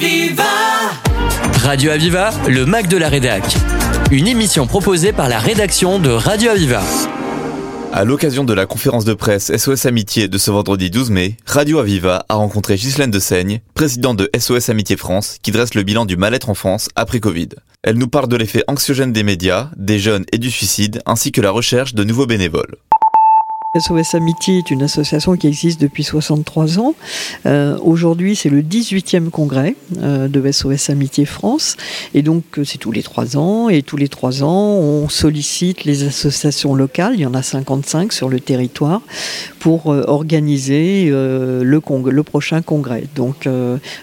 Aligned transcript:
Aviva 0.00 0.44
Radio 1.64 1.90
Aviva, 1.90 2.30
le 2.46 2.64
Mac 2.66 2.86
de 2.86 2.96
la 2.96 3.08
Rédac. 3.08 3.42
Une 4.12 4.28
émission 4.28 4.68
proposée 4.68 5.12
par 5.12 5.28
la 5.28 5.40
rédaction 5.40 5.98
de 5.98 6.10
Radio 6.10 6.50
Aviva. 6.50 6.82
À 7.92 8.04
l'occasion 8.04 8.44
de 8.44 8.52
la 8.52 8.64
conférence 8.64 9.04
de 9.04 9.14
presse 9.14 9.50
SOS 9.56 9.86
Amitié 9.86 10.28
de 10.28 10.38
ce 10.38 10.52
vendredi 10.52 10.90
12 10.90 11.10
mai, 11.10 11.36
Radio 11.46 11.80
Aviva 11.80 12.24
a 12.28 12.36
rencontré 12.36 12.76
Ghislaine 12.76 13.10
de 13.10 13.18
Seigne, 13.18 13.60
présidente 13.74 14.18
de 14.18 14.30
SOS 14.38 14.68
Amitié 14.68 14.96
France, 14.96 15.38
qui 15.42 15.50
dresse 15.50 15.74
le 15.74 15.82
bilan 15.82 16.06
du 16.06 16.16
mal-être 16.16 16.48
en 16.48 16.54
France 16.54 16.90
après 16.94 17.18
Covid. 17.18 17.48
Elle 17.82 17.98
nous 17.98 18.08
parle 18.08 18.28
de 18.28 18.36
l'effet 18.36 18.62
anxiogène 18.68 19.12
des 19.12 19.24
médias, 19.24 19.70
des 19.76 19.98
jeunes 19.98 20.26
et 20.30 20.38
du 20.38 20.52
suicide, 20.52 21.02
ainsi 21.06 21.32
que 21.32 21.40
la 21.40 21.50
recherche 21.50 21.94
de 21.94 22.04
nouveaux 22.04 22.26
bénévoles. 22.26 22.76
SOS 23.76 24.14
Amitié 24.14 24.58
est 24.58 24.70
une 24.70 24.82
association 24.82 25.36
qui 25.36 25.46
existe 25.46 25.78
depuis 25.78 26.02
63 26.02 26.78
ans. 26.78 26.94
Euh, 27.44 27.78
Aujourd'hui, 27.82 28.34
c'est 28.34 28.48
le 28.48 28.62
18e 28.62 29.28
congrès 29.28 29.76
euh, 29.98 30.26
de 30.26 30.50
SOS 30.50 30.88
Amitié 30.88 31.26
France. 31.26 31.76
Et 32.14 32.22
donc, 32.22 32.44
euh, 32.58 32.64
c'est 32.64 32.78
tous 32.78 32.92
les 32.92 33.02
trois 33.02 33.36
ans. 33.36 33.68
Et 33.68 33.82
tous 33.82 33.98
les 33.98 34.08
trois 34.08 34.42
ans, 34.42 34.72
on 34.72 35.10
sollicite 35.10 35.84
les 35.84 36.04
associations 36.04 36.74
locales. 36.74 37.12
Il 37.14 37.20
y 37.20 37.26
en 37.26 37.34
a 37.34 37.42
55 37.42 38.14
sur 38.14 38.30
le 38.30 38.40
territoire 38.40 39.02
pour 39.58 39.86
organiser 39.86 41.10
le, 41.10 41.78
prochain 42.24 42.62
congrès. 42.62 43.04
Donc, 43.16 43.48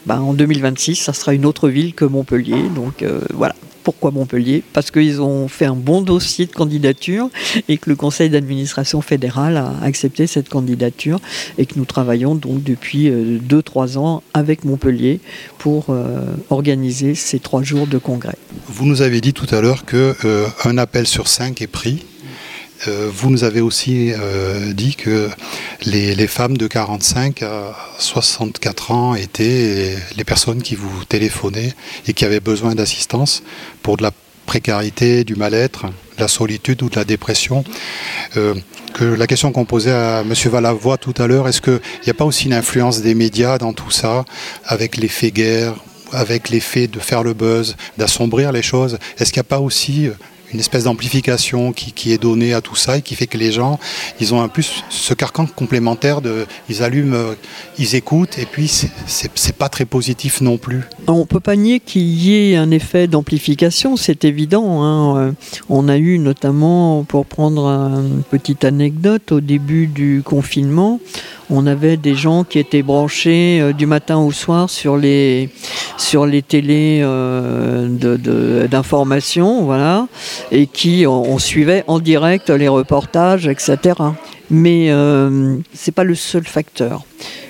bah, 0.06 0.22
en 0.22 0.34
2026, 0.34 0.96
ça 0.96 1.14
sera 1.14 1.34
une 1.34 1.46
autre 1.46 1.70
ville 1.70 1.94
que 1.94 2.06
Montpellier. 2.06 2.70
Donc, 2.76 3.04
voilà. 3.34 3.56
Pourquoi 3.86 4.12
Montpellier 4.12 4.64
Parce 4.74 4.92
qu'ils 4.92 5.22
ont 5.22 5.48
fait 5.48 5.66
un 5.66 5.76
bon 5.76 6.02
dossier 6.02 6.48
de 6.48 6.52
candidature 6.52 7.30
et 7.70 7.78
que 7.78 7.90
le 7.90 7.96
conseil 7.96 8.30
d'administration 8.30 9.00
fédéral 9.02 9.56
a 9.56 9.74
accepté 9.82 10.28
cette 10.28 10.50
candidature 10.50 11.20
et 11.58 11.66
que 11.66 11.76
nous 11.78 11.86
travaillons 11.86 12.36
donc 12.36 12.64
depuis 12.64 13.10
2-3 13.10 13.98
ans 13.98 14.24
avec 14.34 14.66
Montpellier 14.66 15.20
pour 15.60 15.86
euh, 15.90 16.26
organiser 16.50 17.16
ces 17.16 17.40
trois 17.40 17.64
jours 17.64 17.88
de 17.88 17.98
congrès. 17.98 18.38
Vous 18.68 18.86
nous 18.86 19.02
avez 19.02 19.22
dit 19.22 19.34
tout 19.34 19.48
à 19.54 19.62
l'heure 19.62 19.86
que 19.86 20.16
euh, 20.26 20.48
un 20.64 20.78
appel 20.78 21.08
sur 21.08 21.28
cinq 21.28 21.62
est 21.62 21.68
pris. 21.68 22.04
Euh, 22.88 23.10
vous 23.12 23.30
nous 23.30 23.44
avez 23.44 23.62
aussi 23.62 24.12
euh, 24.14 24.74
dit 24.74 24.96
que 24.96 25.30
les, 25.86 26.28
femmes 26.28 26.58
de 26.58 26.68
45 26.68 27.44
à 27.44 27.76
64 27.98 28.92
ans 28.92 29.16
étaient 29.16 29.96
les 30.16 30.24
personnes 30.24 30.62
qui 30.62 30.76
vous 30.76 31.06
téléphonaient 31.06 31.74
et 32.08 32.14
qui 32.14 32.26
avaient 32.26 32.40
besoin 32.40 32.76
d'assistance 32.76 33.44
pour 33.82 33.98
de 33.98 34.04
la 34.04 34.12
précarité, 34.46 35.24
du 35.24 35.36
mal-être, 35.36 35.86
de 35.86 36.22
la 36.22 36.28
solitude 36.28 36.84
ou 36.84 36.90
de 36.90 36.96
la 36.96 37.06
dépression. 37.06 37.64
Euh, 38.38 38.54
la 39.00 39.28
question 39.28 39.52
qu'on 39.52 39.66
posait 39.66 39.92
à 39.92 40.22
M. 40.22 40.34
Valavoie 40.50 40.98
tout 40.98 41.14
à 41.18 41.28
l'heure, 41.28 41.48
est-ce 41.48 41.62
qu'il 41.62 41.82
n'y 42.06 42.12
a 42.12 42.14
pas 42.14 42.26
aussi 42.26 42.46
une 42.46 42.54
influence 42.54 43.02
des 43.02 43.16
médias 43.16 43.58
dans 43.58 43.74
tout 43.74 43.92
ça, 43.92 44.24
avec 44.66 44.98
l'effet 44.98 45.32
guerre, 45.32 45.76
avec 46.12 46.50
l'effet 46.50 46.88
de 46.88 47.00
faire 47.00 47.24
le 47.24 47.34
buzz, 47.34 47.76
d'assombrir 47.98 48.52
les 48.52 48.62
choses? 48.62 48.98
Est-ce 49.18 49.34
qu'il 49.34 49.40
n'y 49.40 49.48
a 49.48 49.50
pas 49.50 49.60
aussi 49.60 50.10
une 50.56 50.62
espèce 50.62 50.86
d'amplification 50.86 51.74
qui, 51.74 51.92
qui, 51.92 52.14
est 52.14 52.18
donnée 52.18 52.54
à 52.54 52.62
tout 52.62 52.76
ça 52.76 52.98
et 52.98 53.02
qui 53.02 53.14
fait 53.16 53.28
que 53.28 53.38
les 53.38 53.52
gens, 53.52 53.78
ils 54.22 54.34
ont 54.34 54.42
un 54.42 54.48
peu 54.48 54.62
ce 54.62 55.14
carcan 55.14 55.46
complémentaire 55.46 56.22
de, 56.22 56.46
ils 56.70 56.82
allument, 56.82 57.36
ils 57.78 57.96
écoutent 57.96 58.40
et 58.40 58.46
puis 58.46 58.72
c'est 59.06 59.56
pas 59.56 59.68
très 59.68 59.84
positif 59.84 60.40
non 60.40 60.58
plus. 60.58 60.84
On 61.08 61.26
peut 61.26 61.42
pas 61.42 61.58
nier 61.58 61.82
qu'il 61.82 62.04
y 62.04 62.36
ait 62.36 62.56
un 62.56 62.72
effet 62.72 63.08
d'amplification, 63.08 63.98
c'est 63.98 64.24
évident. 64.24 64.82
Hein. 64.82 65.36
On 65.70 65.90
a 65.90 65.98
eu 65.98 66.20
notamment, 66.20 67.04
pour 67.04 67.26
prendre 67.26 67.68
une 67.68 68.24
petite 68.24 68.64
anecdote, 68.64 69.34
au 69.34 69.42
début 69.42 69.88
du 69.88 70.22
confinement, 70.24 71.02
on 71.50 71.68
avait 71.68 71.98
des 71.98 72.16
gens 72.16 72.44
qui 72.44 72.60
étaient 72.60 72.82
branchés 72.82 73.60
euh, 73.62 73.74
du 73.74 73.86
matin 73.86 74.18
au 74.18 74.32
soir 74.32 74.70
sur 74.70 74.98
les, 74.98 75.50
sur 75.98 76.28
télés 76.48 77.02
euh, 77.04 78.68
d'information, 78.68 79.64
voilà, 79.64 80.08
et 80.52 80.68
qui 80.68 81.06
on, 81.08 81.38
suivait 81.40 81.84
en 81.88 82.00
direct 82.00 82.50
les 82.50 82.68
reportages, 82.68 83.48
etc. 83.48 83.78
Mais 84.50 84.92
euh, 84.92 85.58
c'est 85.74 85.92
pas 85.92 86.04
le 86.04 86.16
seul 86.16 86.46
facteur. 86.46 87.04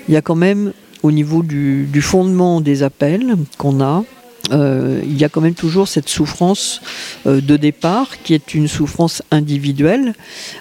Il 0.08 0.14
y 0.14 0.18
a 0.18 0.22
quand 0.22 0.36
même 0.36 0.74
au 1.04 1.12
niveau 1.12 1.44
du, 1.44 2.02
fondement 2.02 2.62
des 2.62 2.84
appels 2.84 3.36
qu'on 3.58 3.82
a, 3.82 4.04
euh, 4.52 5.02
il 5.04 5.18
y 5.18 5.24
a 5.24 5.30
quand 5.30 5.42
même 5.42 5.56
toujours 5.56 5.88
cette 5.88 6.10
souffrance 6.10 6.82
de 7.26 7.58
départ 7.58 8.22
qui 8.24 8.34
est 8.34 8.54
une 8.54 8.68
souffrance 8.68 9.24
individuelle, 9.32 10.14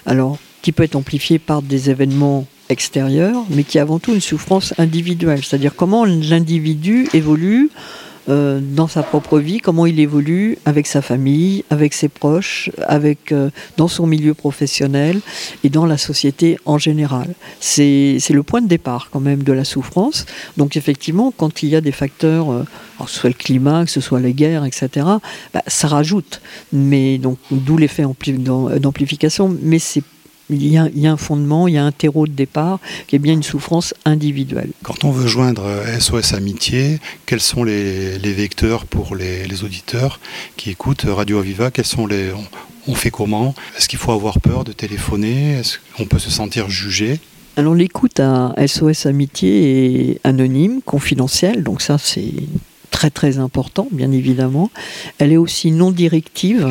alors 0.05 0.37
qui 0.61 0.71
peut 0.71 0.83
être 0.83 0.95
amplifiée 0.95 1.39
par 1.39 1.61
des 1.61 1.89
événements 1.89 2.45
extérieurs, 2.69 3.43
mais 3.49 3.63
qui 3.63 3.77
est 3.77 3.81
avant 3.81 3.99
tout 3.99 4.13
une 4.13 4.21
souffrance 4.21 4.73
individuelle, 4.77 5.43
c'est-à-dire 5.43 5.75
comment 5.75 6.05
l'individu 6.05 7.07
évolue 7.13 7.69
euh, 8.27 8.59
dans 8.59 8.87
sa 8.87 9.03
propre 9.03 9.37
vie, 9.37 9.59
comment 9.59 9.85
il 9.85 9.99
évolue 9.99 10.57
avec 10.65 10.87
sa 10.87 11.03
famille, 11.03 11.63
avec 11.69 11.93
ses 11.93 12.09
proches, 12.09 12.71
avec, 12.87 13.31
euh, 13.31 13.51
dans 13.77 13.87
son 13.87 14.07
milieu 14.07 14.33
professionnel 14.33 15.19
et 15.63 15.69
dans 15.69 15.85
la 15.85 15.99
société 15.99 16.57
en 16.65 16.79
général. 16.79 17.35
C'est 17.59 18.17
le 18.31 18.41
point 18.41 18.61
de 18.61 18.67
départ 18.67 19.09
quand 19.11 19.19
même 19.19 19.43
de 19.43 19.53
la 19.53 19.63
souffrance. 19.63 20.25
Donc 20.57 20.75
effectivement, 20.75 21.31
quand 21.37 21.61
il 21.61 21.69
y 21.69 21.75
a 21.75 21.81
des 21.81 21.91
facteurs, 21.91 22.51
euh, 22.51 22.63
que 22.99 23.07
ce 23.11 23.19
soit 23.19 23.29
le 23.29 23.35
climat, 23.35 23.85
que 23.85 23.91
ce 23.91 24.01
soit 24.01 24.19
les 24.19 24.33
guerres, 24.33 24.65
etc., 24.65 25.05
bah, 25.53 25.61
ça 25.67 25.87
rajoute. 25.87 26.41
Mais 26.73 27.19
donc 27.19 27.37
d'où 27.51 27.77
l'effet 27.77 28.05
d'amplification, 28.79 29.55
mais 29.61 29.77
c'est 29.77 30.03
il 30.49 30.67
y, 30.67 30.77
a, 30.77 30.87
il 30.93 30.99
y, 30.99 31.07
a, 31.07 31.11
un 31.11 31.17
fondement, 31.17 31.67
il 31.67 31.73
y 31.73 31.77
a 31.77 31.83
un 31.83 31.91
terreau 31.91 32.27
de 32.27 32.31
départ 32.31 32.79
qui 33.07 33.15
est 33.15 33.19
bien 33.19 33.33
une 33.33 33.43
souffrance 33.43 33.93
individuelle. 34.05 34.69
Quand 34.83 35.03
on 35.03 35.11
veut 35.11 35.27
joindre 35.27 35.65
SOS 35.99 36.33
Amitié, 36.33 36.99
quels 37.25 37.41
sont 37.41 37.63
les, 37.63 38.19
les 38.19 38.33
vecteurs 38.33 38.85
pour 38.85 39.15
les, 39.15 39.45
les, 39.47 39.63
auditeurs 39.63 40.19
qui 40.55 40.69
écoutent 40.69 41.05
Radio 41.07 41.39
Aviva? 41.39 41.71
Quels 41.71 41.85
sont 41.85 42.05
les, 42.05 42.31
on, 42.31 42.91
on 42.91 42.95
fait 42.95 43.11
comment? 43.11 43.55
Est-ce 43.77 43.87
qu'il 43.87 43.99
faut 43.99 44.11
avoir 44.11 44.39
peur 44.39 44.63
de 44.63 44.71
téléphoner? 44.71 45.53
Est-ce 45.53 45.77
qu'on 45.97 46.05
peut 46.05 46.19
se 46.19 46.29
sentir 46.29 46.69
jugé? 46.69 47.19
Alors 47.57 47.73
l'écoute 47.73 48.19
à 48.19 48.53
SOS 48.67 49.05
Amitié 49.05 50.11
est 50.11 50.19
anonyme, 50.25 50.81
confidentielle, 50.81 51.63
donc 51.63 51.81
ça 51.81 51.97
c'est 51.97 52.33
très 52.91 53.09
très 53.09 53.39
important 53.39 53.87
bien 53.91 54.11
évidemment. 54.11 54.69
Elle 55.19 55.31
est 55.31 55.37
aussi 55.37 55.71
non 55.71 55.91
directive, 55.91 56.67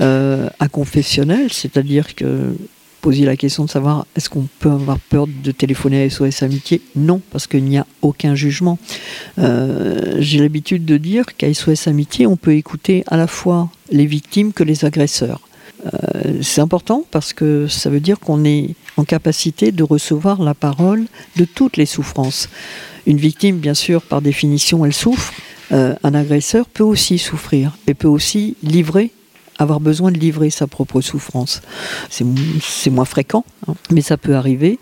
euh, 0.00 0.48
à 0.60 0.68
confessionnelle, 0.68 1.52
c'est-à-dire 1.52 2.14
que 2.14 2.54
poser 3.00 3.24
la 3.24 3.36
question 3.36 3.64
de 3.64 3.70
savoir 3.70 4.06
est-ce 4.16 4.28
qu'on 4.28 4.48
peut 4.58 4.70
avoir 4.70 4.98
peur 4.98 5.26
de 5.26 5.50
téléphoner 5.50 6.02
à 6.02 6.10
SOS 6.10 6.42
Amitié? 6.42 6.80
Non, 6.96 7.20
parce 7.30 7.46
qu'il 7.46 7.64
n'y 7.64 7.78
a 7.78 7.86
aucun 8.02 8.34
jugement. 8.34 8.78
Euh, 9.38 10.16
J'ai 10.18 10.40
l'habitude 10.40 10.84
de 10.84 10.96
dire 10.96 11.24
qu'à 11.36 11.52
SOS 11.52 11.88
Amitié, 11.88 12.26
on 12.26 12.36
peut 12.36 12.54
écouter 12.54 13.04
à 13.06 13.16
la 13.16 13.26
fois 13.26 13.70
les 13.90 14.06
victimes 14.06 14.52
que 14.52 14.64
les 14.64 14.84
agresseurs. 14.84 15.40
Euh, 15.86 16.42
C'est 16.42 16.60
important 16.60 17.04
parce 17.10 17.32
que 17.32 17.66
ça 17.68 17.90
veut 17.90 18.00
dire 18.00 18.18
qu'on 18.18 18.44
est 18.44 18.74
en 18.96 19.04
capacité 19.04 19.72
de 19.72 19.82
recevoir 19.82 20.42
la 20.42 20.54
parole 20.54 21.06
de 21.36 21.44
toutes 21.44 21.76
les 21.76 21.86
souffrances. 21.86 22.48
Une 23.06 23.18
victime, 23.18 23.58
bien 23.58 23.74
sûr, 23.74 24.02
par 24.02 24.20
définition, 24.20 24.84
elle 24.84 24.92
souffre. 24.92 25.32
Euh, 25.70 25.94
un 26.02 26.14
agresseur 26.14 26.66
peut 26.66 26.82
aussi 26.82 27.18
souffrir 27.18 27.76
et 27.86 27.94
peut 27.94 28.08
aussi 28.08 28.56
livrer 28.62 29.12
avoir 29.58 29.80
besoin 29.80 30.12
de 30.12 30.18
livrer 30.18 30.50
sa 30.50 30.66
propre 30.66 31.00
souffrance. 31.00 31.62
C'est 32.10 32.90
moins 32.90 33.04
fréquent, 33.04 33.44
hein, 33.66 33.74
mais 33.90 34.00
ça 34.00 34.16
peut 34.16 34.34
arriver. 34.34 34.78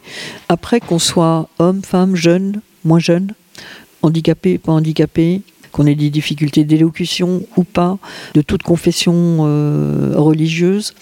Après 0.48 0.81
qu'on 0.81 0.98
soit 0.98 1.48
homme, 1.59 1.82
femme, 1.82 2.14
jeune, 2.14 2.60
moins 2.84 2.98
jeune, 2.98 3.32
handicapé, 4.03 4.59
pas 4.59 4.72
handicapé, 4.72 5.42
qu'on 5.72 5.86
ait 5.86 5.94
des 5.94 6.10
difficultés 6.10 6.65
d'élocution 6.65 7.42
ou 7.56 7.65
pas, 7.65 7.98
de 8.34 8.41
toute 8.41 8.62
confession 8.62 9.41
euh, 9.41 10.15
religieuse, 10.16 10.94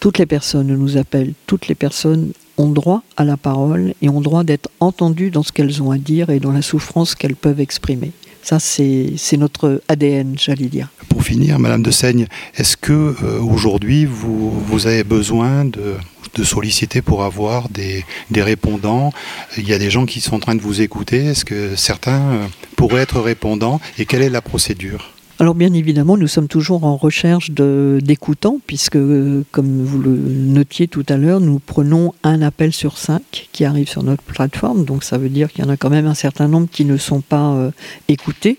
toutes 0.00 0.18
les 0.18 0.26
personnes 0.26 0.74
nous 0.74 0.96
appellent, 0.96 1.34
toutes 1.46 1.68
les 1.68 1.76
personnes 1.76 2.32
ont 2.56 2.68
droit 2.68 3.02
à 3.16 3.24
la 3.24 3.36
parole 3.36 3.94
et 4.02 4.08
ont 4.08 4.20
droit 4.20 4.42
d'être 4.42 4.70
entendues 4.80 5.30
dans 5.30 5.44
ce 5.44 5.52
qu'elles 5.52 5.82
ont 5.82 5.92
à 5.92 5.98
dire 5.98 6.30
et 6.30 6.40
dans 6.40 6.52
la 6.52 6.62
souffrance 6.62 7.14
qu'elles 7.14 7.36
peuvent 7.36 7.60
exprimer. 7.60 8.10
Ça, 8.42 8.58
c'est 8.58 9.36
notre 9.36 9.82
ADN, 9.88 10.34
j'allais 10.36 10.68
dire. 10.68 10.88
Pour 11.18 11.26
finir, 11.26 11.58
Madame 11.58 11.82
de 11.82 11.90
Seigne, 11.90 12.28
est-ce 12.56 12.76
que 12.76 12.92
euh, 12.92 13.40
aujourd'hui 13.40 14.04
vous, 14.04 14.86
avez 14.86 15.02
besoin 15.02 15.64
de, 15.64 15.96
solliciter 16.44 17.02
pour 17.02 17.24
avoir 17.24 17.68
des, 17.70 18.04
des, 18.30 18.40
répondants? 18.40 19.12
Il 19.56 19.68
y 19.68 19.72
a 19.72 19.80
des 19.80 19.90
gens 19.90 20.06
qui 20.06 20.20
sont 20.20 20.36
en 20.36 20.38
train 20.38 20.54
de 20.54 20.60
vous 20.60 20.80
écouter. 20.80 21.24
Est-ce 21.24 21.44
que 21.44 21.74
certains 21.74 22.20
euh, 22.20 22.46
pourraient 22.76 23.02
être 23.02 23.18
répondants? 23.18 23.80
Et 23.98 24.06
quelle 24.06 24.22
est 24.22 24.30
la 24.30 24.42
procédure? 24.42 25.17
Alors 25.40 25.54
bien 25.54 25.72
évidemment, 25.72 26.16
nous 26.16 26.26
sommes 26.26 26.48
toujours 26.48 26.82
en 26.82 26.96
recherche 26.96 27.52
d'écoutants, 27.52 28.58
puisque, 28.66 28.96
euh, 28.96 29.44
comme 29.52 29.84
vous 29.84 30.00
le 30.00 30.10
notiez 30.10 30.88
tout 30.88 31.04
à 31.08 31.16
l'heure, 31.16 31.38
nous 31.38 31.60
prenons 31.60 32.12
un 32.24 32.42
appel 32.42 32.72
sur 32.72 32.98
cinq 32.98 33.48
qui 33.52 33.64
arrive 33.64 33.88
sur 33.88 34.02
notre 34.02 34.24
plateforme, 34.24 34.84
donc 34.84 35.04
ça 35.04 35.16
veut 35.16 35.28
dire 35.28 35.52
qu'il 35.52 35.64
y 35.64 35.68
en 35.68 35.70
a 35.70 35.76
quand 35.76 35.90
même 35.90 36.06
un 36.06 36.14
certain 36.14 36.48
nombre 36.48 36.66
qui 36.68 36.84
ne 36.84 36.96
sont 36.96 37.20
pas 37.20 37.52
euh, 37.52 37.70
écoutés, 38.08 38.58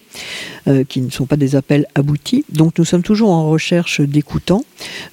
euh, 0.69 0.85
qui 0.85 1.01
ne 1.01 1.09
sont 1.09 1.25
pas 1.25 1.35
des 1.35 1.57
appels 1.57 1.85
aboutis. 1.95 2.45
Donc 2.49 2.77
nous 2.77 2.85
sommes 2.85 3.03
toujours 3.03 3.31
en 3.31 3.49
recherche 3.49 3.99
d'écoutants. 3.99 4.63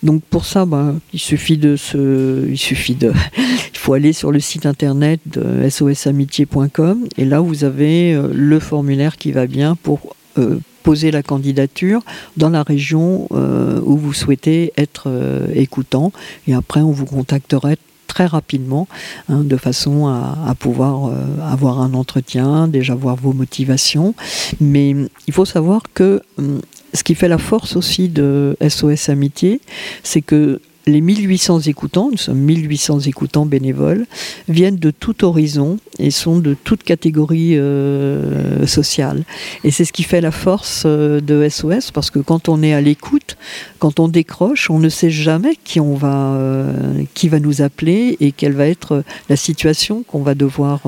Donc 0.04 0.22
pour 0.22 0.44
ça, 0.44 0.66
bah, 0.66 0.94
il 1.12 1.18
suffit 1.18 1.58
de 1.58 1.74
se, 1.74 2.48
il 2.48 2.58
suffit 2.58 2.94
de, 2.94 3.12
il 3.38 3.78
faut 3.78 3.92
aller 3.92 4.12
sur 4.12 4.30
le 4.30 4.38
site 4.38 4.66
internet 4.66 5.20
de 5.26 5.68
sosamitié.com 5.68 7.08
et 7.18 7.24
là 7.24 7.40
vous 7.40 7.64
avez 7.64 8.16
le 8.32 8.60
formulaire 8.60 9.16
qui 9.16 9.32
va 9.32 9.48
bien 9.48 9.74
pour 9.74 10.14
euh, 10.38 10.58
poser 10.86 11.10
la 11.10 11.24
candidature 11.24 12.00
dans 12.36 12.50
la 12.50 12.62
région 12.62 13.26
euh, 13.32 13.80
où 13.84 13.96
vous 13.96 14.12
souhaitez 14.12 14.72
être 14.76 15.04
écoutant 15.52 16.12
et 16.46 16.54
après 16.54 16.80
on 16.80 16.92
vous 16.92 17.06
contacterait 17.06 17.76
très 18.06 18.26
rapidement 18.26 18.86
hein, 19.28 19.42
de 19.42 19.56
façon 19.56 20.06
à, 20.06 20.54
pouvoir 20.58 21.10
avoir 21.42 21.80
un 21.80 21.92
entretien, 21.92 22.68
déjà 22.68 22.94
voir 22.94 23.16
vos 23.16 23.32
motivations. 23.32 24.14
Mais 24.60 24.94
il 25.26 25.34
faut 25.34 25.44
savoir 25.44 25.82
que 25.92 26.22
hum, 26.38 26.60
ce 26.94 27.02
qui 27.02 27.14
fait 27.14 27.28
la 27.28 27.38
force 27.38 27.76
aussi 27.76 28.08
de 28.08 28.56
SOS 28.66 29.08
Amitié, 29.08 29.60
c'est 30.02 30.22
que 30.22 30.60
les 30.88 31.00
1800 31.00 31.60
écoutants, 31.62 32.10
nous 32.12 32.16
sommes 32.16 32.38
1800 32.38 33.00
écoutants 33.00 33.44
bénévoles, 33.44 34.06
viennent 34.48 34.76
de 34.76 34.92
tout 34.92 35.24
horizon 35.24 35.78
et 35.98 36.12
sont 36.12 36.38
de 36.38 36.54
toute 36.54 36.84
catégorie 36.84 37.58
euh, 37.58 38.66
sociale. 38.66 39.24
Et 39.64 39.72
c'est 39.72 39.84
ce 39.84 39.92
qui 39.92 40.04
fait 40.04 40.20
la 40.20 40.30
force 40.30 40.84
euh, 40.86 41.20
de 41.20 41.48
SOS, 41.48 41.90
parce 41.90 42.10
que 42.10 42.20
quand 42.20 42.48
on 42.48 42.62
est 42.62 42.72
à 42.72 42.80
l'écoute, 42.80 43.36
quand 43.80 43.98
on 43.98 44.06
décroche, 44.06 44.70
on 44.70 44.78
ne 44.78 44.88
sait 44.88 45.10
jamais 45.10 45.56
qui, 45.64 45.80
on 45.80 45.94
va, 45.94 46.34
euh, 46.34 46.72
qui 47.14 47.28
va 47.28 47.40
nous 47.40 47.62
appeler 47.62 48.16
et 48.20 48.30
quelle 48.30 48.52
va 48.52 48.68
être 48.68 49.02
la 49.28 49.36
situation 49.36 50.04
qu'on 50.04 50.22
va 50.22 50.36
devoir 50.36 50.82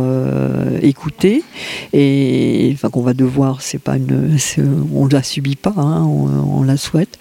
écouter. 0.83 1.43
Et 1.93 2.71
enfin, 2.75 2.89
qu'on 2.89 3.03
va 3.03 3.15
devoir, 3.15 3.63
c'est 3.63 3.81
pas 3.81 3.97
une, 3.97 4.39
on 4.95 5.07
ne 5.07 5.13
la 5.13 5.25
subit 5.25 5.57
pas, 5.57 5.75
hein, 5.77 6.05
on, 6.05 6.63
la 6.63 6.77
souhaite. 6.77 7.19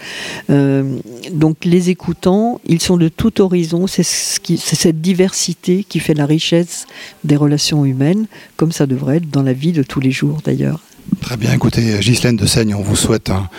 donc 0.50 1.64
les 1.64 1.90
écoutants, 1.90 2.60
ils 2.68 2.82
sont 2.82 2.98
de 2.98 3.10
tout 3.10 3.42
horizon. 3.42 3.88
C'est 3.88 4.04
cette 4.04 5.02
diversité 5.02 5.84
qui 5.84 6.00
fait 6.00 6.14
la 6.14 6.26
richesse 6.26 6.86
des 7.24 7.36
relations 7.36 7.86
humaines, 7.86 8.28
comme 8.56 8.72
ça 8.72 8.86
devrait 8.86 9.18
être 9.18 9.30
dans 9.30 9.44
la 9.44 9.54
vie 9.54 9.72
de 9.72 9.84
tous 9.84 10.00
les 10.00 10.12
jours 10.12 10.40
d'ailleurs. 10.44 10.82
Très 11.22 11.38
bien, 11.38 11.54
écoutez, 11.54 12.00
Ghislaine 12.00 12.36
de 12.36 12.46
Seigne, 12.46 12.76
on 12.76 12.82
vous 12.82 12.98
souhaite 12.98 13.30
un, 13.30 13.50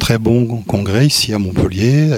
très 0.00 0.18
bon 0.18 0.62
congrès 0.62 1.06
ici 1.06 1.32
à 1.32 1.38
Montpellier. 1.38 2.10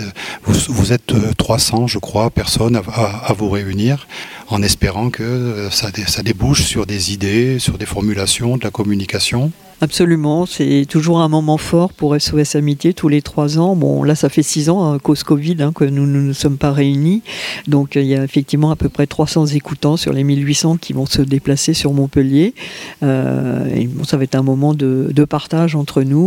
Vous, 0.44 0.92
êtes 0.92 1.12
300, 1.36 1.84
euh, 1.84 1.86
je 1.86 1.98
crois, 1.98 2.30
personnes 2.30 2.76
à, 2.76 3.32
vous 3.34 3.50
réunir, 3.50 4.08
en 4.48 4.62
espérant 4.62 5.10
que 5.10 5.68
ça, 5.70 5.88
ça 6.06 6.22
débouche 6.22 6.62
sur 6.62 6.86
des 6.86 7.12
idées, 7.12 7.58
sur 7.58 7.76
des 7.76 7.86
formulations, 7.86 8.56
de 8.56 8.64
la 8.64 8.70
communication. 8.70 9.52
Absolument, 9.82 10.46
c'est 10.46 10.86
toujours 10.88 11.20
un 11.20 11.28
moment 11.28 11.58
fort 11.58 11.92
pour 11.92 12.18
SOS 12.18 12.56
Amitié 12.56 12.94
tous 12.94 13.08
les 13.08 13.20
trois 13.20 13.58
ans. 13.58 13.76
Bon, 13.76 14.04
là, 14.04 14.14
ça 14.14 14.30
fait 14.30 14.42
six 14.42 14.70
ans, 14.70 14.94
à 14.94 14.98
cause 14.98 15.22
Covid, 15.22 15.56
hein, 15.60 15.72
que 15.74 15.84
nous 15.84 16.06
ne 16.06 16.18
nous, 16.18 16.32
sommes 16.32 16.56
pas 16.56 16.72
réunis. 16.72 17.22
Donc, 17.68 17.94
il 17.96 18.06
y 18.06 18.14
a 18.14 18.24
effectivement 18.24 18.70
à 18.70 18.76
peu 18.76 18.88
près 18.88 19.06
300 19.06 19.48
écoutants 19.48 19.98
sur 19.98 20.14
les 20.14 20.24
1800 20.24 20.78
qui 20.78 20.94
vont 20.94 21.04
se 21.04 21.20
déplacer 21.20 21.74
sur 21.74 21.92
Montpellier. 21.92 22.54
Euh, 23.02 23.66
et 23.66 23.86
ça 24.04 24.16
va 24.16 24.24
être 24.24 24.34
un 24.34 24.42
moment 24.42 24.72
de, 24.72 25.10
de 25.12 25.24
partage 25.26 25.76
entre 25.76 26.02
nous. 26.02 26.20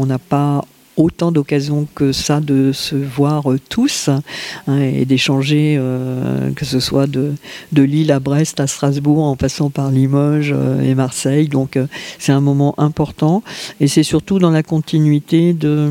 On 0.00 0.04
n'a 0.04 0.18
pas 0.18 0.64
autant 0.96 1.30
d'occasions 1.30 1.86
que 1.94 2.12
ça 2.12 2.40
de 2.40 2.72
se 2.72 2.96
voir 2.96 3.52
euh, 3.52 3.60
tous 3.68 4.08
hein, 4.08 4.80
et 4.80 5.04
d'échanger, 5.04 5.76
euh, 5.78 6.50
que 6.52 6.64
ce 6.64 6.80
soit 6.80 7.06
de, 7.06 7.34
Lille 7.72 8.10
à 8.10 8.20
Brest, 8.20 8.60
à 8.60 8.66
Strasbourg, 8.66 9.24
en 9.24 9.36
passant 9.36 9.70
par 9.70 9.90
Limoges 9.90 10.54
euh, 10.56 10.80
et 10.80 10.94
Marseille. 10.94 11.48
Donc 11.48 11.78
c'est 12.18 12.32
un 12.32 12.40
moment 12.40 12.74
important 12.78 13.42
et 13.80 13.88
c'est 13.88 14.02
surtout 14.02 14.38
dans 14.38 14.50
la 14.50 14.62
continuité 14.62 15.52
de, 15.52 15.90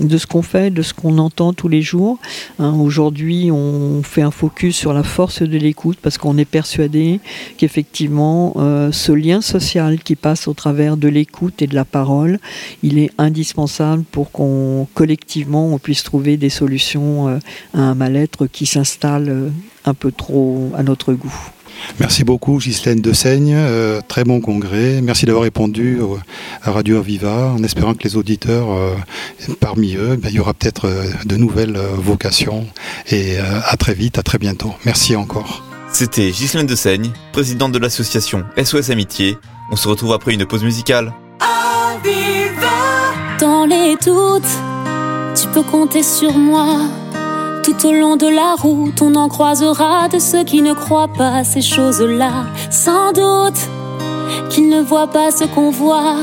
de 0.00 0.18
ce 0.18 0.26
qu'on 0.26 0.42
fait, 0.42 0.70
de 0.70 0.82
ce 0.82 0.94
qu'on 0.94 1.18
entend 1.18 1.52
tous 1.52 1.68
les 1.68 1.82
jours. 1.82 2.18
Hein, 2.58 2.74
aujourd'hui, 2.74 3.50
on 3.52 4.02
fait 4.02 4.22
un 4.22 4.30
focus 4.30 4.76
sur 4.76 4.92
la 4.92 5.02
force 5.02 5.42
de 5.42 5.58
l'écoute 5.58 5.98
parce 6.00 6.18
qu'on 6.18 6.38
est 6.38 6.44
persuadé 6.44 7.20
qu'effectivement, 7.58 8.54
ce 8.92 9.12
lien 9.12 9.40
social 9.40 9.98
qui 9.98 10.16
passe 10.16 10.48
au 10.48 10.54
travers 10.54 10.96
de 10.96 11.08
l'écoute 11.08 11.62
et 11.62 11.66
de 11.66 11.74
la 11.74 11.84
parole, 11.84 12.38
il 12.82 12.98
est 12.98 13.10
indispensable 13.18 14.04
pour 14.10 14.30
qu'on 14.38 14.86
collectivement 14.94 15.66
on 15.66 15.78
puisse 15.78 16.04
trouver 16.04 16.36
des 16.36 16.48
solutions 16.48 17.28
euh, 17.28 17.38
à 17.74 17.80
un 17.80 17.94
mal-être 17.96 18.46
qui 18.46 18.66
s'installe 18.66 19.28
euh, 19.28 19.48
un 19.84 19.94
peu 19.94 20.12
trop 20.12 20.70
à 20.76 20.84
notre 20.84 21.12
goût. 21.12 21.34
Merci 21.98 22.22
beaucoup 22.22 22.58
Ghislaine 22.58 23.00
de 23.00 23.12
Seigne, 23.12 23.54
euh, 23.54 24.00
très 24.06 24.22
bon 24.22 24.40
congrès. 24.40 25.00
Merci 25.02 25.26
d'avoir 25.26 25.42
répondu 25.42 25.98
à 26.62 26.70
Radio 26.70 26.98
Aviva 26.98 27.52
en 27.56 27.62
espérant 27.62 27.94
que 27.94 28.02
les 28.04 28.16
auditeurs, 28.16 28.68
parmi 29.60 29.94
eux, 29.94 30.16
ben, 30.16 30.28
il 30.28 30.36
y 30.36 30.40
aura 30.40 30.54
peut-être 30.54 30.88
de 31.24 31.36
nouvelles 31.36 31.78
vocations 31.94 32.66
et 33.10 33.38
à 33.38 33.76
très 33.76 33.94
vite, 33.94 34.18
à 34.18 34.24
très 34.24 34.38
bientôt. 34.38 34.74
Merci 34.84 35.14
encore. 35.14 35.62
C'était 35.92 36.30
Ghislaine 36.30 36.66
de 36.66 36.74
Seigne, 36.74 37.10
présidente 37.32 37.70
de 37.70 37.78
l'association 37.78 38.44
SOS 38.62 38.90
Amitié. 38.90 39.36
On 39.70 39.76
se 39.76 39.86
retrouve 39.86 40.12
après 40.12 40.34
une 40.34 40.46
pause 40.46 40.64
musicale 40.64 41.12
tu 45.34 45.48
peux 45.48 45.62
compter 45.62 46.02
sur 46.02 46.36
moi. 46.36 46.66
Tout 47.62 47.86
au 47.86 47.92
long 47.92 48.16
de 48.16 48.26
la 48.26 48.54
route, 48.58 49.00
on 49.02 49.14
en 49.14 49.28
croisera 49.28 50.08
de 50.08 50.18
ceux 50.18 50.42
qui 50.42 50.62
ne 50.62 50.72
croient 50.72 51.12
pas 51.16 51.44
ces 51.44 51.60
choses-là. 51.60 52.46
Sans 52.70 53.12
doute 53.12 53.60
qu'ils 54.50 54.68
ne 54.68 54.80
voient 54.80 55.10
pas 55.10 55.30
ce 55.30 55.44
qu'on 55.44 55.70
voit. 55.70 56.16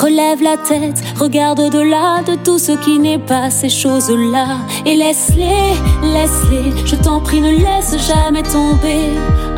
Relève 0.00 0.42
la 0.42 0.56
tête, 0.56 1.02
regarde 1.18 1.60
au-delà 1.60 2.22
de 2.26 2.34
tout 2.34 2.58
ce 2.58 2.72
qui 2.72 2.98
n'est 2.98 3.18
pas 3.18 3.50
ces 3.50 3.68
choses-là. 3.68 4.58
Et 4.86 4.96
laisse-les, 4.96 5.74
laisse-les, 6.02 6.86
je 6.86 6.96
t'en 6.96 7.20
prie, 7.20 7.40
ne 7.40 7.50
laisse 7.50 7.96
jamais 8.06 8.42
tomber. 8.42 9.04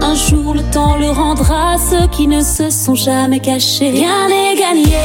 Un 0.00 0.14
jour 0.14 0.54
le 0.54 0.62
temps 0.72 0.96
le 0.96 1.10
rendra 1.10 1.74
à 1.74 1.78
ceux 1.78 2.06
qui 2.08 2.26
ne 2.26 2.40
se 2.40 2.70
sont 2.70 2.94
jamais 2.94 3.40
cachés. 3.40 3.90
Rien 3.90 4.28
n'est 4.28 4.56
gagné, 4.56 4.96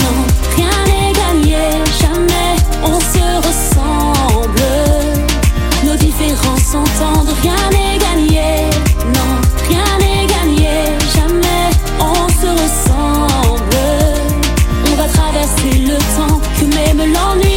non, 0.00 0.56
rien 0.56 0.84
n'est 0.86 1.01
jamais 2.00 2.56
on 2.84 2.98
se 3.14 3.26
ressemble. 3.48 4.62
Nos 5.84 5.96
différences 5.96 6.66
s'entendent, 6.72 7.34
rien 7.42 7.62
n'est 7.70 7.98
gagné, 7.98 8.70
non, 9.16 9.32
rien 9.68 9.90
n'est 9.98 10.26
gagné, 10.26 10.72
jamais 11.14 11.70
on 12.00 12.28
se 12.40 12.48
ressemble. 12.62 13.02
Traverser 15.14 15.78
le 15.80 15.98
temps, 16.16 16.40
que 16.58 16.64
même 16.74 17.12
l'ennui 17.12 17.51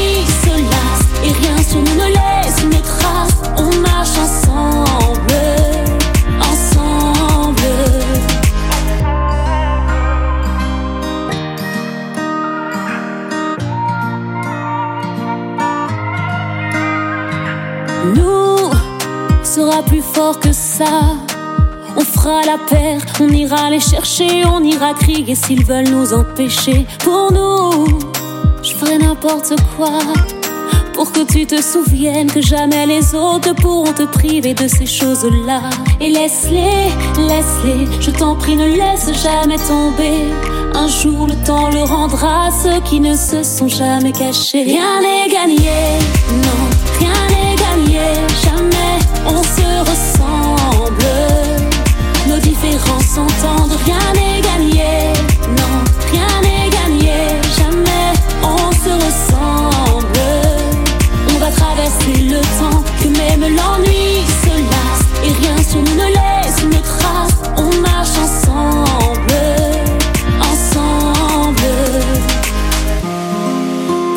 que 20.33 20.51
ça 20.51 21.15
on 21.97 22.01
fera 22.01 22.41
la 22.43 22.57
paire, 22.69 22.99
on 23.21 23.29
ira 23.29 23.69
les 23.69 23.79
chercher, 23.79 24.43
on 24.45 24.61
ira 24.63 24.93
crier 24.93 25.35
s'ils 25.35 25.63
veulent 25.63 25.87
nous 25.87 26.13
empêcher. 26.13 26.85
Pour 26.99 27.31
nous, 27.31 27.85
je 28.61 28.73
ferai 28.73 28.97
n'importe 28.97 29.53
quoi. 29.77 29.99
Pour 30.93 31.11
que 31.11 31.23
tu 31.23 31.45
te 31.45 31.61
souviennes 31.61 32.31
que 32.31 32.41
jamais 32.41 32.85
les 32.85 33.15
autres 33.15 33.53
pourront 33.55 33.93
te 33.93 34.03
priver 34.03 34.53
de 34.53 34.67
ces 34.67 34.85
choses-là. 34.85 35.61
Et 36.01 36.09
laisse-les, 36.09 36.89
laisse-les, 37.27 37.87
je 38.01 38.11
t'en 38.11 38.35
prie, 38.35 38.55
ne 38.55 38.67
laisse 38.67 39.11
jamais 39.21 39.57
tomber. 39.57 40.19
Un 40.73 40.87
jour 40.87 41.27
le 41.27 41.35
temps 41.45 41.69
le 41.69 41.83
rendra 41.83 42.47
à 42.47 42.51
ceux 42.51 42.81
qui 42.81 42.99
ne 42.99 43.15
se 43.15 43.43
sont 43.43 43.67
jamais 43.67 44.11
cachés. 44.11 44.63
Rien 44.63 45.01
n'est 45.01 45.31
gagné, 45.31 45.99
non, 46.43 46.99
rien 46.99 47.27
n'est 47.29 47.55
gagné, 47.55 48.01
on 49.25 49.43
se 49.43 49.89
ressemble 49.89 51.05
nos 52.27 52.39
différences 52.39 53.05
s'entendent, 53.05 53.77
rien 53.85 53.99
n'est 54.13 54.41
gagné. 54.41 55.13
Non, 55.47 55.75
rien 56.11 56.41
n'est 56.41 56.69
gagné, 56.69 57.13
jamais 57.55 58.13
on 58.41 58.71
se 58.71 58.93
ressemble. 59.05 60.19
On 61.33 61.37
va 61.39 61.51
traverser 61.51 62.23
le 62.23 62.41
temps, 62.59 62.83
que 63.01 63.07
même 63.17 63.41
l'ennui 63.41 64.25
se 64.43 64.55
lasse. 64.71 65.05
Et 65.23 65.33
rien 65.39 65.57
sur 65.63 65.81
nous 65.81 65.95
ne 65.95 66.07
laisse 66.07 66.63
une 66.63 66.81
trace, 66.81 67.37
on 67.57 67.81
marche 67.81 68.17
ensemble, 68.25 69.37
ensemble. 70.51 71.61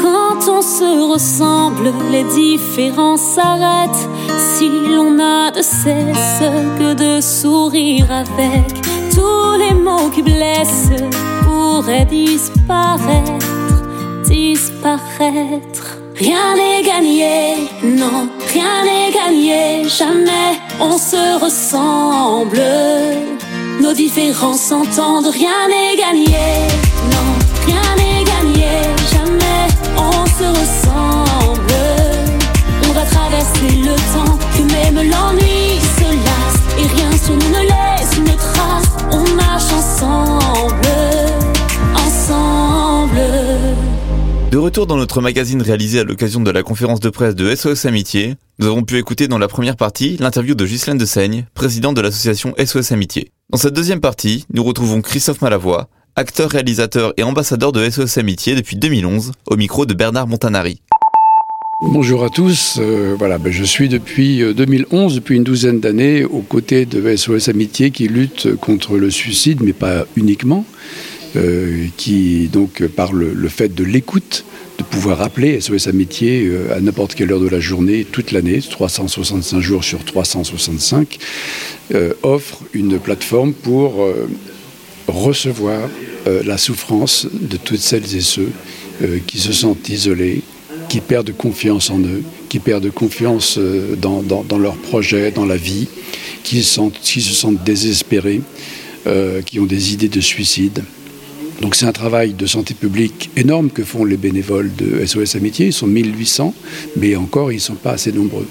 Quand 0.02 0.50
on 0.50 0.62
se 0.62 1.12
ressemble, 1.12 1.92
les 2.10 2.24
différences 2.24 3.20
s'arrêtent 3.20 4.08
si 4.58 4.68
l'on 4.68 5.20
a 5.20 5.52
de 5.52 5.62
cesse 5.62 6.42
que 6.78 6.92
de 6.94 7.20
sourire 7.20 8.10
avec 8.10 8.66
tous 9.14 9.52
les 9.56 9.72
mots 9.72 10.10
qui 10.12 10.22
blessent 10.22 11.00
pourraient 11.44 12.04
disparaître, 12.04 13.46
disparaître. 14.24 15.86
Rien 16.16 16.56
n'est 16.56 16.82
gagné, 16.82 17.68
non, 17.84 18.28
rien 18.52 18.82
n'est 18.88 19.12
gagné, 19.20 19.88
jamais 19.88 20.50
on 20.80 20.98
se 20.98 21.24
ressemble. 21.44 22.60
Nos 23.80 23.92
différences 23.92 24.62
s'entendent, 24.70 25.28
rien 25.28 25.68
n'est 25.68 25.96
gagné. 25.96 26.07
Retour 44.68 44.87
dans 44.87 44.98
notre 44.98 45.22
magazine 45.22 45.62
réalisé 45.62 46.00
à 46.00 46.04
l'occasion 46.04 46.40
de 46.40 46.50
la 46.50 46.62
conférence 46.62 47.00
de 47.00 47.08
presse 47.08 47.34
de 47.34 47.54
SOS 47.54 47.87
Amitié, 47.87 48.34
nous 48.58 48.66
avons 48.66 48.82
pu 48.82 48.98
écouter 48.98 49.26
dans 49.26 49.38
la 49.38 49.48
première 49.48 49.76
partie 49.76 50.18
l'interview 50.20 50.54
de 50.54 50.66
Ghislaine 50.66 50.98
de 50.98 51.06
Seigne, 51.06 51.46
présidente 51.54 51.96
de 51.96 52.02
l'association 52.02 52.54
SOS 52.62 52.92
Amitié. 52.92 53.30
Dans 53.48 53.56
cette 53.56 53.72
deuxième 53.72 54.00
partie, 54.00 54.44
nous 54.52 54.62
retrouvons 54.62 55.00
Christophe 55.00 55.40
Malavoie, 55.40 55.88
acteur, 56.16 56.50
réalisateur 56.50 57.14
et 57.16 57.22
ambassadeur 57.22 57.72
de 57.72 57.88
SOS 57.88 58.18
Amitié 58.18 58.56
depuis 58.56 58.76
2011, 58.76 59.32
au 59.46 59.56
micro 59.56 59.87
de 59.87 59.94
Bernard 59.94 60.26
Montanari. 60.26 60.82
Bonjour 61.80 62.22
à 62.22 62.28
tous. 62.28 62.76
Euh, 62.78 63.14
voilà, 63.18 63.38
ben, 63.38 63.50
je 63.50 63.64
suis 63.64 63.88
depuis 63.88 64.42
2011, 64.52 65.12
euh, 65.12 65.16
depuis 65.16 65.37
une 65.37 65.44
douzaine 65.44 65.80
d'années, 65.80 66.25
aux 66.25 66.42
côtés 66.42 66.84
de 66.84 67.16
SOS 67.16 67.48
Amitié 67.48 67.90
qui 67.90 68.06
lutte 68.06 68.54
contre 68.56 68.98
le 68.98 69.08
suicide, 69.10 69.62
mais 69.62 69.72
pas 69.72 70.04
uniquement. 70.14 70.66
Euh, 71.37 71.88
qui 71.99 72.49
donc 72.50 72.87
par 72.87 73.12
le, 73.12 73.49
fait 73.49 73.75
de 73.75 73.85
l'écoute, 73.85 74.47
de 74.78 74.82
pouvoir 74.82 75.20
appeler 75.20 75.61
SOS 75.61 75.87
Amitié 75.87 76.47
euh, 76.47 76.75
à 76.75 76.80
n'importe 76.80 77.14
quelle 77.14 77.30
heure 77.30 77.40
de 77.40 77.49
la 77.49 77.61
journée, 77.61 78.06
toute 78.11 78.32
l'année, 78.32 78.61
365 78.62 79.61
jours 79.61 79.85
sur 79.85 80.02
365, 80.04 81.18
euh, 81.94 82.14
offre 82.23 82.61
une 82.73 82.99
plateforme 82.99 83.52
pour 83.52 84.06
recevoir 85.06 85.88
la 86.26 86.58
souffrance 86.58 87.26
de 87.32 87.56
toutes 87.56 87.80
celles 87.80 88.14
et 88.14 88.20
ceux 88.20 88.50
qui 89.26 89.38
se 89.38 89.52
sentent 89.52 89.88
isolés, 89.88 90.42
qui 90.88 91.00
perdent 91.00 91.35
confiance 91.35 91.88
en 91.88 92.00
eux, 92.00 92.23
qui 92.50 92.58
perdent 92.58 92.90
confiance 92.90 93.58
dans, 93.97 94.23
dans, 94.23 94.58
leurs 94.58 94.76
projets, 94.76 95.30
dans 95.30 95.47
la 95.47 95.56
vie, 95.56 95.88
qui, 96.42 96.61
qui 97.02 97.20
se 97.23 97.35
sentent 97.35 97.64
désespérés, 97.64 98.42
qui 99.47 99.61
ont 99.61 99.66
des 99.66 99.94
idées 99.94 100.11
de 100.11 100.20
suicide. 100.20 100.82
Donc 101.60 101.74
c'est 101.74 101.86
un 101.86 101.92
travail 101.92 102.34
de 102.34 102.46
santé 102.46 102.74
publique 102.74 103.30
énorme 103.36 103.70
que 103.70 103.82
font 103.82 104.04
les 104.04 104.16
bénévoles 104.16 104.70
de 104.76 105.04
SOS 105.04 105.34
Amitié. 105.34 105.66
Ils 105.66 105.72
sont 105.72 105.88
1800, 105.88 106.54
mais 106.96 107.16
encore 107.16 107.50
ils 107.50 107.56
ne 107.56 107.60
sont 107.60 107.74
pas 107.74 107.92
assez 107.92 108.12
nombreux. 108.12 108.46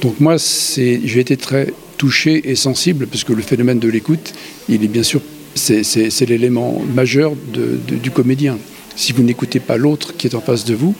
Donc 0.00 0.20
moi, 0.20 0.36
j'ai 0.38 1.20
été 1.20 1.36
très 1.36 1.72
touché 1.98 2.50
et 2.50 2.54
sensible 2.54 3.06
parce 3.06 3.24
que 3.24 3.32
le 3.32 3.42
phénomène 3.42 3.78
de 3.78 3.88
l'écoute, 3.88 4.32
il 4.68 4.82
est 4.84 4.88
bien 4.88 5.02
sûr, 5.02 5.20
c'est 5.54 6.28
l'élément 6.28 6.82
majeur 6.94 7.34
du 7.54 8.10
comédien. 8.10 8.58
Si 8.96 9.12
vous 9.12 9.22
n'écoutez 9.22 9.60
pas 9.60 9.76
l'autre 9.76 10.16
qui 10.16 10.26
est 10.26 10.34
en 10.34 10.40
face 10.40 10.64
de 10.64 10.74
vous, 10.74 10.94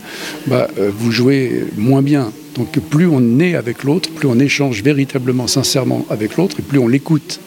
bah, 0.47 0.69
euh, 0.79 0.91
vous 0.95 1.11
jouez 1.11 1.65
moins 1.79 2.03
bien. 2.03 2.31
Donc 2.55 2.79
plus 2.79 3.07
on 3.07 3.41
est 3.41 3.55
avec 3.55 3.85
l'autre, 3.85 4.11
plus 4.11 4.29
on 4.29 4.39
échange 4.39 4.83
véritablement, 4.83 5.47
sincèrement 5.47 6.05
avec 6.11 6.37
l'autre, 6.37 6.57
et 6.59 6.63
plus 6.63 6.79
on 6.79 6.89
l'écoute. 6.89 7.41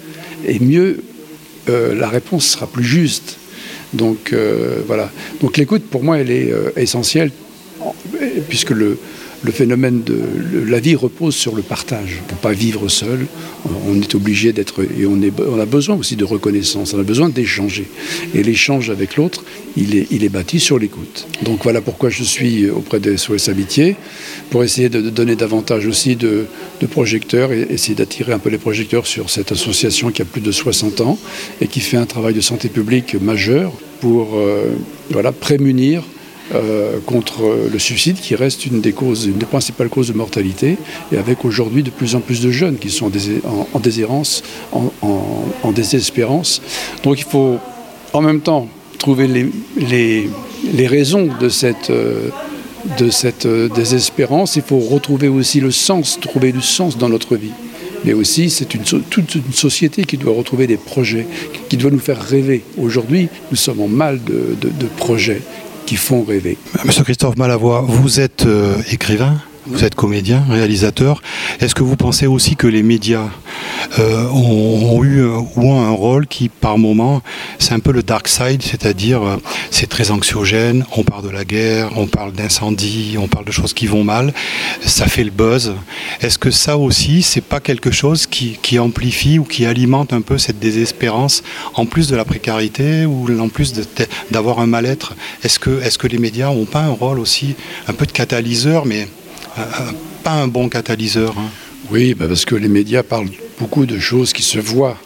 Et 0.47 0.59
mieux 0.59 1.03
euh, 1.69 1.93
la 1.93 2.07
réponse 2.07 2.45
sera 2.47 2.65
plus 2.65 2.83
juste. 2.83 3.38
Donc 3.93 4.33
euh, 4.33 4.81
voilà. 4.85 5.11
Donc 5.41 5.57
l'écoute, 5.57 5.83
pour 5.89 6.03
moi, 6.03 6.19
elle 6.19 6.31
est 6.31 6.51
euh, 6.51 6.71
essentielle, 6.75 7.31
puisque 8.47 8.71
le, 8.71 8.97
le 9.43 9.51
phénomène 9.51 10.03
de 10.03 10.19
la 10.67 10.79
vie 10.79 10.95
repose 10.95 11.35
sur 11.35 11.55
le 11.55 11.61
partage. 11.61 12.21
Pour 12.27 12.37
pas 12.37 12.51
vivre 12.51 12.89
seul, 12.89 13.25
on 13.87 14.01
est 14.01 14.15
obligé 14.15 14.53
d'être 14.53 14.81
et 14.83 15.05
on, 15.05 15.59
a 15.59 15.65
besoin 15.65 15.95
aussi 15.95 16.15
de 16.15 16.25
reconnaissance. 16.25 16.93
On 16.93 16.99
a 16.99 17.03
besoin 17.03 17.29
d'échanger. 17.29 17.87
Et 18.35 18.43
l'échange 18.43 18.89
avec 18.89 19.15
l'autre, 19.15 19.43
il 19.77 19.95
est, 19.95 20.07
il 20.11 20.23
est 20.23 20.29
bâti 20.29 20.59
sur 20.59 20.77
l'écoute. 20.77 21.27
Donc 21.43 21.63
voilà 21.63 21.81
pourquoi 21.81 22.09
je 22.09 22.23
suis 22.23 22.69
auprès 22.69 22.99
des 22.99 23.17
SOS 23.17 23.49
Amitié 23.49 23.95
pour 24.49 24.63
essayer 24.63 24.89
de 24.89 25.01
donner 25.09 25.35
davantage 25.35 25.87
aussi 25.87 26.15
de, 26.15 26.45
projecteurs 26.91 27.51
et 27.51 27.67
essayer 27.69 27.95
d'attirer 27.95 28.33
un 28.33 28.39
peu 28.39 28.49
les 28.49 28.57
projecteurs 28.57 29.05
sur 29.05 29.29
cette 29.29 29.51
association 29.51 30.11
qui 30.11 30.21
a 30.21 30.25
plus 30.25 30.41
de 30.41 30.51
60 30.51 31.01
ans 31.01 31.17
et 31.61 31.67
qui 31.67 31.81
fait 31.81 31.97
un 31.97 32.05
travail 32.05 32.33
de 32.33 32.41
santé 32.41 32.69
publique 32.69 33.15
majeur 33.15 33.71
pour 34.01 34.37
euh, 34.37 34.71
voilà 35.11 35.31
prémunir 35.31 36.03
euh, 36.55 36.97
contre 37.05 37.69
le 37.71 37.77
suicide, 37.77 38.19
qui 38.19 38.33
reste 38.33 38.65
une 38.65 38.81
des 38.81 38.91
causes, 38.91 39.25
une 39.25 39.37
des 39.37 39.45
principales 39.45 39.87
causes 39.89 40.07
de 40.07 40.13
mortalité, 40.13 40.77
et 41.11 41.17
avec 41.17 41.45
aujourd'hui 41.45 41.83
de 41.83 41.91
plus 41.91 42.15
en 42.15 42.21
plus 42.21 42.41
de 42.41 42.49
jeunes 42.49 42.77
qui 42.77 42.89
sont 42.89 43.11
en, 43.45 43.67
en, 43.71 43.79
déshérence, 43.79 44.41
en, 44.71 45.71
désespérance. 45.71 46.61
Donc 47.03 47.19
il 47.19 47.25
faut 47.25 47.59
en 48.13 48.21
même 48.21 48.41
temps 48.41 48.67
trouver 48.97 49.27
les, 49.27 50.29
les, 50.73 50.87
raisons 50.87 51.29
de 51.39 51.49
cette, 51.49 51.91
euh, 51.91 52.29
de 52.97 53.11
cette 53.11 53.45
euh, 53.45 53.69
désespérance. 53.69 54.55
Il 54.55 54.63
faut 54.63 54.79
retrouver 54.79 55.27
aussi 55.27 55.59
le 55.59 55.69
sens, 55.69 56.19
trouver 56.19 56.51
du 56.51 56.63
sens 56.63 56.97
dans 56.97 57.09
notre 57.09 57.35
vie. 57.35 57.51
Mais 58.05 58.13
aussi, 58.13 58.49
c'est 58.49 58.73
une, 58.73 58.81
toute 58.81 59.35
une 59.35 59.53
société 59.53 60.03
qui 60.03 60.17
doit 60.17 60.33
retrouver 60.33 60.65
des 60.65 60.77
projets, 60.77 61.27
qui 61.69 61.77
doit 61.77 61.91
nous 61.91 61.99
faire 61.99 62.19
rêver. 62.19 62.63
Aujourd'hui, 62.79 63.27
nous 63.51 63.57
sommes 63.57 63.81
en 63.81 63.87
mal 63.87 64.23
de, 64.23 64.55
de 64.59 64.85
projets 64.97 65.41
qui 65.89 65.95
font 65.95 66.23
rêver. 66.23 66.55
Monsieur 66.85 67.03
Christophe 67.03 67.35
Malavoie, 67.35 67.81
vous 67.81 68.19
êtes 68.19 68.45
euh, 68.45 68.75
écrivain? 68.91 69.41
Vous 69.69 69.83
êtes 69.83 69.95
comédien, 69.95 70.43
réalisateur. 70.49 71.21
Est-ce 71.59 71.75
que 71.75 71.83
vous 71.83 71.95
pensez 71.95 72.27
aussi 72.27 72.55
que 72.55 72.67
les 72.67 72.83
médias 72.83 73.29
euh, 73.99 74.27
ont, 74.29 75.03
eu 75.03 75.21
euh, 75.21 75.37
ou 75.55 75.71
ont 75.71 75.81
un 75.81 75.91
rôle 75.91 76.27
qui, 76.27 76.49
par 76.49 76.77
moment, 76.77 77.21
c'est 77.59 77.73
un 77.73 77.79
peu 77.79 77.91
le 77.91 78.03
dark 78.03 78.27
side, 78.27 78.61
c'est-à-dire 78.63 79.21
euh, 79.23 79.37
c'est 79.71 79.87
très 79.87 80.11
anxiogène, 80.11 80.85
on 80.95 81.03
parle 81.03 81.23
de 81.23 81.29
la 81.29 81.45
guerre, 81.45 81.91
on 81.97 82.07
parle 82.07 82.33
d'incendie, 82.33 83.15
on 83.19 83.27
parle 83.27 83.45
de 83.45 83.51
choses 83.51 83.73
qui 83.73 83.87
vont 83.87 84.03
mal, 84.03 84.33
ça 84.81 85.05
fait 85.07 85.23
le 85.23 85.31
buzz. 85.31 85.73
Est-ce 86.21 86.37
que 86.39 86.51
ça 86.51 86.77
aussi, 86.77 87.21
c'est 87.21 87.41
pas 87.41 87.59
quelque 87.59 87.91
chose 87.91 88.27
qui, 88.27 88.57
amplifie 88.79 89.39
ou 89.39 89.43
qui 89.43 89.65
alimente 89.65 90.13
un 90.13 90.21
peu 90.21 90.37
cette 90.37 90.59
désespérance, 90.59 91.43
en 91.73 91.85
plus 91.85 92.07
de 92.07 92.15
la 92.15 92.25
précarité 92.25 93.05
ou 93.05 93.27
en 93.39 93.49
plus 93.49 93.73
d'avoir 94.31 94.59
un 94.59 94.67
mal-être? 94.67 95.15
Est-ce 95.43 95.59
que, 95.59 95.81
est 95.81 95.97
que 95.97 96.07
les 96.07 96.17
médias 96.17 96.53
n'ont 96.53 96.65
pas 96.65 96.81
un 96.81 96.91
rôle 96.91 97.19
aussi, 97.19 97.55
un 97.87 97.93
peu 97.93 98.05
de 98.05 98.11
catalyseur, 98.11 98.85
mais 98.85 99.07
pas 100.23 100.31
un 100.31 100.47
bon 100.47 100.69
catalyseur. 100.69 101.37
Hein. 101.37 101.49
Oui, 101.91 102.13
bah, 102.13 102.27
parce 102.27 102.45
que 102.45 102.55
les 102.55 102.67
médias 102.67 103.03
parlent 103.03 103.29
beaucoup 103.59 103.85
de 103.85 103.97
choses 103.99 104.31
qui 104.33 104.43
se 104.43 104.59
voient, 104.59 104.97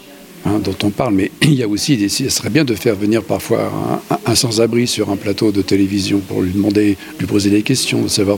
hein, 0.46 0.60
dont 0.64 0.76
on 0.84 0.90
parle, 0.90 1.14
mais 1.14 1.32
il 1.42 1.54
y 1.54 1.64
a 1.64 1.68
aussi, 1.68 1.98
des, 1.98 2.10
ce 2.10 2.30
serait 2.30 2.50
bien 2.50 2.66
de 2.66 2.76
faire 2.76 2.96
venir 2.96 3.24
parfois 3.24 4.02
un, 4.26 4.36
sans-abri 4.36 4.88
sur 4.88 5.10
un 5.10 5.16
plateau 5.16 5.52
de 5.52 5.62
télévision 5.62 6.20
pour 6.20 6.42
lui 6.42 6.52
demander, 6.52 6.98
lui 7.20 7.28
poser 7.28 7.50
des 7.50 7.62
questions, 7.62 8.02
de 8.02 8.08
savoir 8.08 8.38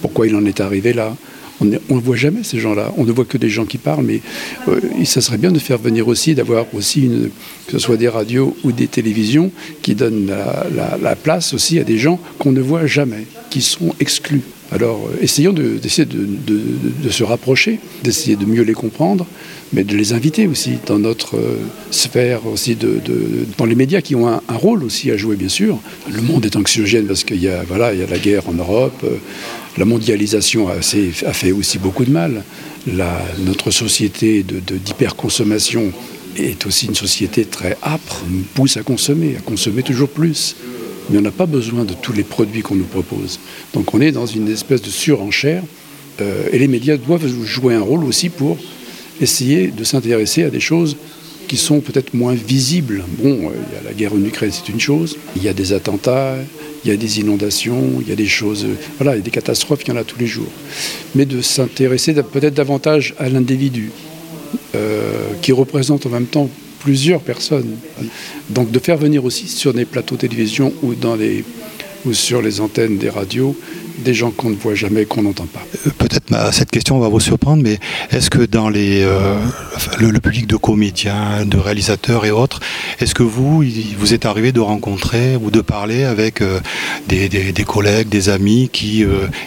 pourquoi 0.00 0.26
il 0.26 0.34
en 0.34 0.44
est 0.44 0.60
arrivé 0.60 0.92
là. 0.92 1.14
On 1.88 1.96
ne 1.96 2.00
voit 2.00 2.16
jamais 2.16 2.42
ces 2.42 2.58
gens-là. 2.58 2.92
On 2.96 3.04
ne 3.04 3.12
voit 3.12 3.24
que 3.24 3.38
des 3.38 3.48
gens 3.48 3.64
qui 3.64 3.78
parlent, 3.78 4.04
mais 4.04 4.20
euh, 4.68 4.80
ça 5.04 5.20
serait 5.20 5.38
bien 5.38 5.52
de 5.52 5.58
faire 5.58 5.78
venir 5.78 6.08
aussi, 6.08 6.34
d'avoir 6.34 6.66
aussi, 6.74 7.10
que 7.66 7.72
ce 7.72 7.78
soit 7.78 7.96
des 7.96 8.08
radios 8.08 8.56
ou 8.64 8.72
des 8.72 8.86
télévisions, 8.86 9.50
qui 9.82 9.94
donnent 9.94 10.30
la 10.30 11.16
place 11.16 11.54
aussi 11.54 11.78
à 11.78 11.84
des 11.84 11.98
gens 11.98 12.18
qu'on 12.38 12.52
ne 12.52 12.60
voit 12.60 12.86
jamais, 12.86 13.26
qui 13.50 13.62
sont 13.62 13.94
exclus. 14.00 14.42
Alors 14.72 15.06
euh, 15.06 15.22
essayons 15.22 15.52
d'essayer 15.52 16.06
de, 16.06 17.10
se 17.10 17.24
rapprocher, 17.24 17.78
d'essayer 18.02 18.36
de 18.36 18.46
mieux 18.46 18.62
les 18.62 18.72
comprendre, 18.72 19.26
mais 19.72 19.84
de 19.84 19.94
les 19.96 20.14
inviter 20.14 20.46
aussi 20.46 20.78
dans 20.86 20.98
notre 20.98 21.36
euh, 21.36 21.58
sphère, 21.90 22.46
aussi 22.46 22.76
dans 23.58 23.66
les 23.66 23.74
médias 23.74 24.00
qui 24.00 24.14
ont 24.14 24.28
un, 24.28 24.40
rôle 24.48 24.82
aussi 24.82 25.10
à 25.10 25.16
jouer 25.16 25.36
bien 25.36 25.50
sûr. 25.50 25.78
Le 26.10 26.22
monde 26.22 26.46
est 26.46 26.56
anxiogène 26.56 27.06
parce 27.06 27.24
qu'il 27.24 27.42
y, 27.42 27.48
a, 27.48 27.62
voilà, 27.64 27.92
il 27.92 28.00
y 28.00 28.02
a 28.02 28.06
la 28.06 28.18
guerre 28.18 28.48
en 28.48 28.54
Europe, 28.54 29.04
la 29.78 29.84
mondialisation 29.84 30.68
a, 30.68 30.82
fait 30.82 31.52
aussi 31.52 31.78
beaucoup 31.78 32.04
de 32.04 32.10
mal. 32.10 32.44
Notre 33.38 33.70
société 33.70 34.42
d'hyperconsommation 34.42 35.92
est 36.36 36.66
aussi 36.66 36.86
une 36.86 36.94
société 36.94 37.44
très 37.44 37.76
âpre, 37.82 38.22
nous 38.28 38.44
pousse 38.54 38.76
à 38.76 38.82
consommer, 38.82 39.36
à 39.38 39.40
consommer 39.40 39.82
toujours 39.82 40.08
plus 40.08 40.56
mais 41.10 41.18
on 41.18 41.22
n'a 41.22 41.30
pas 41.30 41.46
besoin 41.46 41.84
de 41.84 41.94
tous 41.94 42.12
les 42.12 42.22
produits 42.22 42.62
qu'on 42.62 42.74
nous 42.74 42.84
propose. 42.84 43.38
Donc 43.74 43.94
on 43.94 44.00
est 44.00 44.12
dans 44.12 44.26
une 44.26 44.48
espèce 44.48 44.82
de 44.82 44.90
surenchère, 44.90 45.62
euh, 46.20 46.48
et 46.52 46.58
les 46.58 46.68
médias 46.68 46.96
doivent 46.96 47.26
jouer 47.44 47.74
un 47.74 47.80
rôle 47.80 48.04
aussi 48.04 48.28
pour 48.28 48.58
essayer 49.20 49.68
de 49.68 49.84
s'intéresser 49.84 50.44
à 50.44 50.50
des 50.50 50.60
choses 50.60 50.96
qui 51.48 51.56
sont 51.56 51.80
peut-être 51.80 52.14
moins 52.14 52.34
visibles. 52.34 53.04
Bon, 53.18 53.48
euh, 53.48 53.52
la 53.84 53.92
guerre 53.92 54.14
en 54.14 54.24
Ukraine, 54.24 54.50
c'est 54.52 54.70
une 54.70 54.80
chose, 54.80 55.16
il 55.36 55.42
y 55.42 55.48
a 55.48 55.52
des 55.52 55.72
attentats, 55.72 56.36
il 56.84 56.90
y 56.90 56.94
a 56.94 56.96
des 56.96 57.20
inondations, 57.20 58.00
il 58.00 58.08
y 58.08 58.12
a 58.12 58.16
des 58.16 58.26
choses, 58.26 58.64
euh, 58.64 58.76
voilà, 58.98 59.14
il 59.14 59.18
y 59.18 59.20
a 59.20 59.24
des 59.24 59.30
catastrophes, 59.30 59.80
il 59.84 59.88
y 59.88 59.92
en 59.92 59.96
a 59.96 60.04
tous 60.04 60.18
les 60.18 60.26
jours. 60.26 60.50
Mais 61.14 61.24
de 61.24 61.40
s'intéresser 61.40 62.14
peut-être 62.14 62.54
davantage 62.54 63.14
à 63.18 63.28
l'individu, 63.28 63.90
qui 65.40 65.52
représente 65.52 66.06
en 66.06 66.10
même 66.10 66.26
temps 66.26 66.48
plusieurs 66.80 67.20
personnes. 67.20 67.76
Donc 68.50 68.70
de 68.70 68.78
faire 68.78 68.96
venir 68.96 69.24
aussi 69.24 69.48
sur 69.48 69.72
des 69.72 69.84
plateaux 69.84 70.16
de 70.16 70.20
télévision 70.20 70.72
ou, 70.82 70.94
dans 70.94 71.14
les, 71.14 71.44
ou 72.04 72.12
sur 72.12 72.42
les 72.42 72.60
antennes 72.60 72.98
des 72.98 73.08
radios 73.08 73.56
des 74.02 74.14
gens 74.14 74.30
qu'on 74.30 74.50
ne 74.50 74.56
voit 74.56 74.74
jamais, 74.74 75.04
qu'on 75.04 75.22
n'entend 75.22 75.46
pas. 75.46 75.62
Euh, 75.86 75.90
peut-être 75.96 76.52
cette 76.52 76.70
question 76.70 76.98
va 76.98 77.08
vous 77.08 77.20
surprendre, 77.20 77.62
mais 77.62 77.78
est-ce 78.10 78.30
que 78.30 78.44
dans 78.44 78.68
les, 78.68 79.02
euh, 79.02 79.38
le, 79.98 80.20
public 80.20 80.46
de 80.46 80.56
comédiens, 80.56 81.44
de 81.46 81.56
réalisateurs 81.56 82.24
et 82.24 82.30
autres, 82.30 82.60
est-ce 83.00 83.14
que 83.14 83.22
vous, 83.22 83.64
vous 83.98 84.14
êtes 84.14 84.26
arrivé 84.26 84.52
de 84.52 84.60
rencontrer 84.60 85.36
ou 85.36 85.50
de 85.50 85.60
parler 85.60 86.04
avec 86.04 86.40
euh, 86.40 86.60
des, 87.08 87.64
collègues, 87.66 88.08
des 88.08 88.28
amis 88.28 88.68
qui 88.72 89.04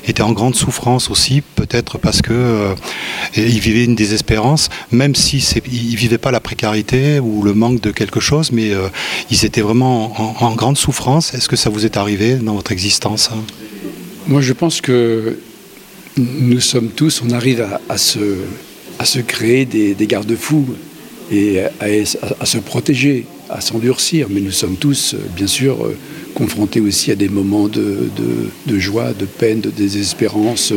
étaient 0.07 0.21
en 0.21 0.31
grande 0.31 0.55
souffrance 0.55 1.09
aussi, 1.09 1.41
peut-être 1.55 1.97
parce 1.97 2.21
que 2.21 2.73
ils 3.35 3.59
vivaient 3.59 3.83
une 3.83 3.95
désespérance, 3.95 4.69
même 4.91 5.15
si 5.15 5.37
ils 5.71 5.95
vivaient 5.95 6.17
pas 6.17 6.31
la 6.31 6.39
précarité 6.39 7.19
ou 7.19 7.43
le 7.43 7.53
manque 7.53 7.81
de 7.81 7.91
quelque 7.91 8.19
chose, 8.19 8.51
mais 8.51 8.71
ils 9.29 9.45
étaient 9.45 9.61
vraiment 9.61 10.13
en, 10.19 10.45
en 10.45 10.55
grande 10.55 10.77
souffrance. 10.77 11.33
Est-ce 11.33 11.49
que 11.49 11.55
ça 11.55 11.69
vous 11.69 11.85
est 11.85 11.97
arrivé 11.97 12.35
dans 12.35 12.55
votre 12.55 12.71
existence 12.71 13.29
hein? 13.33 13.43
Moi, 14.27 14.41
je 14.41 14.53
pense 14.53 14.81
que 14.81 15.37
nous 16.17 16.59
sommes 16.59 16.89
tous, 16.89 17.21
on 17.25 17.31
arrive 17.31 17.65
à, 17.89 17.97
se, 17.97 19.19
créer 19.19 19.65
des, 19.65 20.07
garde-fous 20.07 20.65
et 21.31 21.59
à, 21.59 22.45
se 22.45 22.57
protéger, 22.57 23.25
à 23.49 23.61
s'endurcir. 23.61 24.27
Mais 24.29 24.41
nous 24.41 24.51
sommes 24.51 24.77
tous, 24.77 25.15
bien 25.35 25.47
sûr, 25.47 25.77
confrontés 26.33 26.79
aussi 26.79 27.11
à 27.11 27.15
des 27.15 27.29
moments 27.29 27.67
de, 27.67 28.09
joie, 28.79 29.13
de 29.13 29.25
peine, 29.25 29.61
de 29.61 29.69
désespérance, 29.69 30.73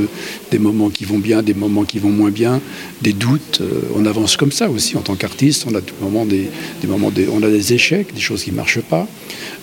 des 0.51 0.59
moments 0.59 0.91
qui 0.91 1.05
vont 1.05 1.19
bien, 1.19 1.43
des 1.43 1.55
moments 1.55 1.85
qui 1.85 1.99
vont 1.99 2.11
moins 2.11 2.31
bien, 2.31 2.61
des 3.01 3.13
doutes. 3.13 3.63
On 3.95 4.05
avance 4.05 4.37
comme 4.37 4.53
ça 4.53 4.69
aussi 4.69 4.97
en 4.97 5.03
tant 5.03 5.15
qu'artiste. 5.15 5.65
On 5.71 5.75
a 5.75 5.81
tout 5.81 5.95
moment 6.03 6.27
des, 6.27 6.51
moments, 6.87 7.11
on 7.33 7.43
a 7.43 7.49
des 7.49 7.73
échecs, 7.73 8.13
des 8.15 8.21
choses 8.21 8.45
qui 8.45 8.51
ne 8.51 8.57
marchent 8.57 8.83
pas. 8.83 9.07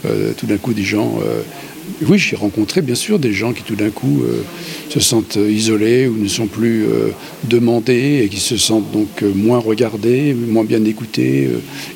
Euh, 0.06 0.34
tout 0.38 0.46
d'un 0.46 0.58
coup, 0.58 0.74
des 0.74 0.84
gens 0.84 1.20
euh, 1.24 1.42
oui, 2.02 2.18
j'ai 2.18 2.36
rencontré 2.36 2.82
bien 2.82 2.96
sûr 2.96 3.20
des 3.20 3.34
gens 3.34 3.54
qui 3.54 3.64
tout 3.64 3.76
d'un 3.76 3.90
coup 3.90 4.24
euh, 4.24 4.42
se 4.90 5.00
sentent 5.00 5.38
isolés 5.38 6.08
ou 6.08 6.18
ne 6.18 6.28
sont 6.28 6.48
plus 6.48 6.86
euh, 6.86 7.10
demandés 7.44 8.22
et 8.24 8.30
qui 8.30 8.40
se 8.40 8.58
sentent 8.58 8.92
donc 8.92 9.24
euh, 9.24 9.32
moins 9.34 9.60
regardés, 9.60 10.34
moins 10.34 10.64
bien 10.64 10.84
écoutés 10.86 11.50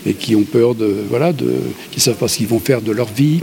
et 0.06 0.14
qui 0.14 0.36
ont 0.36 0.44
peur 0.44 0.76
de 0.76 0.96
voilà, 1.10 1.34
de, 1.34 1.54
qui 1.92 2.00
savent 2.00 2.16
pas 2.16 2.28
ce 2.28 2.38
qu'ils 2.38 2.48
vont 2.48 2.60
faire 2.60 2.82
de 2.82 2.92
leur 2.92 3.12
vie. 3.12 3.42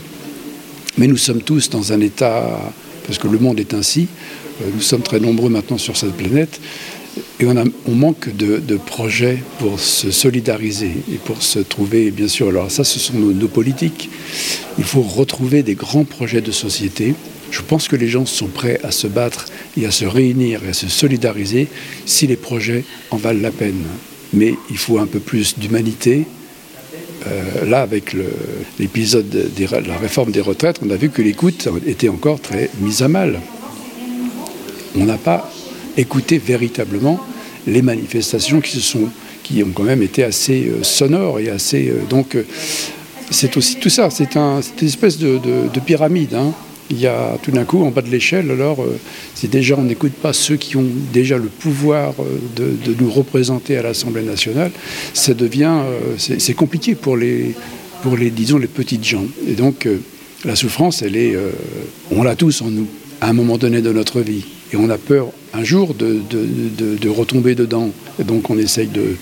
Mais 0.98 1.06
nous 1.06 1.16
sommes 1.16 1.42
tous 1.42 1.68
dans 1.68 1.92
un 1.92 2.00
état, 2.00 2.72
parce 3.06 3.18
que 3.18 3.28
le 3.28 3.38
monde 3.38 3.60
est 3.60 3.74
ainsi. 3.74 4.06
nous 4.74 4.80
sommes 4.80 5.02
très 5.02 5.20
nombreux 5.20 5.50
maintenant 5.50 5.76
sur 5.76 5.94
cette 5.96 6.14
planète. 6.14 6.58
Et 7.40 7.46
on, 7.46 7.94
manque 7.94 8.34
de, 8.34 8.76
projets 8.76 9.42
pour 9.58 9.78
se 9.78 10.10
solidariser 10.10 10.92
et 11.12 11.16
pour 11.16 11.42
se 11.42 11.58
trouver, 11.58 12.10
bien 12.10 12.28
sûr, 12.28 12.48
alors 12.48 12.70
ça 12.70 12.84
ce 12.84 12.98
sont 12.98 13.18
nos, 13.18 13.48
politiques. 13.48 14.10
Il 14.78 14.84
faut 14.84 15.02
retrouver 15.02 15.62
des 15.62 15.74
grands 15.74 16.04
projets 16.04 16.40
de 16.40 16.50
société. 16.50 17.14
Je 17.50 17.60
pense 17.60 17.88
que 17.88 17.96
les 17.96 18.08
gens 18.08 18.26
sont 18.26 18.48
prêts 18.48 18.80
à 18.82 18.90
se 18.90 19.06
battre 19.06 19.46
et 19.76 19.86
à 19.86 19.90
se 19.90 20.04
réunir 20.04 20.62
et 20.64 20.70
à 20.70 20.72
se 20.72 20.88
solidariser 20.88 21.68
si 22.06 22.26
les 22.26 22.36
projets 22.36 22.84
en 23.10 23.16
valent 23.16 23.40
la 23.40 23.50
peine. 23.50 23.82
Mais 24.32 24.54
il 24.70 24.78
faut 24.78 24.98
un 24.98 25.06
peu 25.06 25.20
plus 25.20 25.58
d'humanité. 25.58 26.24
Euh, 27.26 27.64
là, 27.66 27.82
avec 27.82 28.14
l'épisode 28.78 29.28
de 29.28 29.88
la 29.88 29.96
réforme 29.98 30.32
des 30.32 30.40
retraites, 30.40 30.80
on 30.84 30.90
a 30.90 30.96
vu 30.96 31.10
que 31.10 31.22
l'écoute 31.22 31.68
était 31.86 32.08
encore 32.08 32.40
très 32.40 32.70
mise 32.80 33.02
à 33.02 33.08
mal. 33.08 33.40
On 34.94 35.04
n'a 35.04 35.18
pas 35.18 35.50
écouter 35.96 36.38
véritablement 36.38 37.20
les 37.66 37.82
manifestations 37.82 38.60
qui 38.60 38.72
se 38.72 38.80
sont 38.80 39.08
qui 39.46 39.62
ont 39.62 39.70
quand 39.72 39.84
même 39.84 40.02
été 40.02 40.24
assez 40.24 40.68
euh, 40.68 40.82
sonores 40.82 41.38
et 41.38 41.50
assez 41.50 41.88
euh, 41.88 42.02
donc 42.08 42.34
euh, 42.34 42.44
c'est 43.30 43.56
aussi 43.56 43.76
tout 43.76 43.88
ça 43.88 44.10
c'est 44.10 44.36
un, 44.36 44.60
une 44.80 44.88
espèce 44.88 45.18
de, 45.18 45.38
pyramide 45.84 46.34
hein. 46.34 46.52
il 46.90 46.98
y 47.00 47.06
a 47.06 47.38
tout 47.42 47.52
d'un 47.52 47.64
coup 47.64 47.84
en 47.84 47.90
bas 47.90 48.02
de 48.02 48.08
l'échelle 48.08 48.50
alors 48.50 48.84
c'est 49.34 49.50
déjà 49.50 49.76
on 49.78 49.82
n'écoute 49.82 50.12
pas 50.12 50.32
ceux 50.32 50.56
qui 50.56 50.76
ont 50.76 50.86
déjà 51.12 51.36
le 51.36 51.48
pouvoir 51.48 52.14
de, 52.56 52.76
nous 52.98 53.10
représenter 53.10 53.76
à 53.76 53.82
l'Assemblée 53.82 54.22
nationale. 54.22 54.70
Ça 55.12 55.34
devient 55.34 55.74
c'est 56.18 56.54
compliqué 56.54 56.94
pour 56.94 57.16
les 57.16 57.54
pour 58.02 58.16
les 58.16 58.30
disons 58.30 58.58
les 58.58 58.68
petites 58.68 59.04
gens. 59.04 59.24
Et 59.48 59.54
donc 59.54 59.88
la 60.44 60.54
souffrance 60.54 61.02
elle 61.02 61.16
est 61.16 61.36
on 62.12 62.22
l'a 62.22 62.36
tous 62.36 62.62
en 62.62 62.70
nous 62.70 62.86
à 63.20 63.28
un 63.30 63.32
moment 63.32 63.58
donné 63.58 63.82
de 63.82 63.92
notre 63.92 64.20
vie 64.20 64.44
et 64.76 64.78
on 64.78 64.90
a 64.90 64.98
peur 64.98 65.28
un 65.54 65.64
jour 65.64 65.94
de, 65.94 66.20
de, 66.28 67.08
retomber 67.08 67.54
dedans. 67.54 67.90
Et 68.18 68.24
donc 68.24 68.50
on 68.50 68.58
essaye 68.58 68.88
de, 68.88 69.16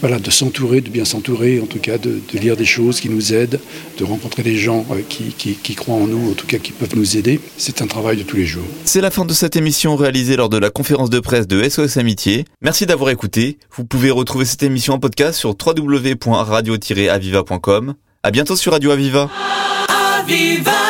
voilà, 0.00 0.18
de 0.18 0.30
s'entourer, 0.30 0.80
de 0.80 0.88
bien 0.88 1.04
s'entourer, 1.04 1.60
en 1.60 1.66
tout 1.66 1.80
cas 1.80 1.98
de, 1.98 2.22
lire 2.32 2.56
des 2.56 2.64
choses 2.64 3.00
qui 3.00 3.10
nous 3.10 3.34
aident, 3.34 3.60
de 3.98 4.04
rencontrer 4.04 4.42
des 4.42 4.56
gens 4.56 4.86
euh, 4.90 5.02
qui, 5.06 5.34
qui, 5.34 5.74
croient 5.74 5.96
en 5.96 6.06
nous, 6.06 6.30
en 6.30 6.34
tout 6.34 6.46
cas 6.46 6.56
qui 6.58 6.72
peuvent 6.72 6.96
nous 6.96 7.14
aider. 7.16 7.40
C'est 7.58 7.82
un 7.82 7.86
travail 7.86 8.16
de 8.16 8.22
tous 8.22 8.36
les 8.36 8.46
jours. 8.46 8.64
C'est 8.84 9.02
la 9.02 9.10
fin 9.10 9.26
de 9.26 9.34
cette 9.34 9.56
émission 9.56 9.96
réalisée 9.96 10.36
lors 10.36 10.48
de 10.48 10.58
la 10.58 10.70
conférence 10.70 11.10
de 11.10 11.20
presse 11.20 11.46
de 11.46 11.62
SOS 11.68 11.98
Amitié. 11.98 12.46
Merci 12.62 12.86
d'avoir 12.86 13.10
écouté. 13.10 13.58
Vous 13.76 13.84
pouvez 13.84 14.10
retrouver 14.10 14.46
cette 14.46 14.62
émission 14.62 14.94
en 14.94 14.98
podcast 14.98 15.38
sur 15.38 15.50
www.radio-aviva.com. 15.50 17.94
À 18.22 18.30
bientôt 18.30 18.56
sur 18.56 18.72
Radio 18.72 18.90
Aviva. 18.90 19.30
Aviva 19.88 20.89